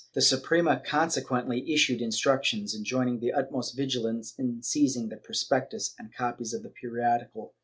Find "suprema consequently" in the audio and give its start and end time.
0.23-1.71